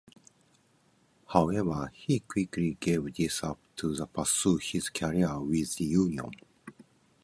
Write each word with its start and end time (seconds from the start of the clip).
However, 1.27 1.91
he 1.93 2.21
quickly 2.21 2.75
gave 2.79 3.13
this 3.13 3.43
up 3.43 3.59
to 3.75 3.95
pursue 4.07 4.57
his 4.57 4.89
career 4.89 5.39
with 5.39 5.75
the 5.75 5.85
union. 5.85 6.31